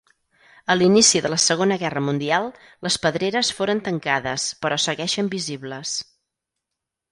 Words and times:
A 0.73 0.77
l'inici 0.77 1.19
de 1.25 1.29
la 1.33 1.37
Segona 1.43 1.77
Guerra 1.83 2.01
Mundial, 2.05 2.49
les 2.89 2.97
pedreres 3.05 3.53
foren 3.59 3.83
tancades 3.91 4.49
però 4.65 4.83
segueixen 4.89 5.33
visibles. 5.37 5.97